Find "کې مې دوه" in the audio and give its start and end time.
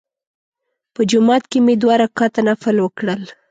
1.51-1.95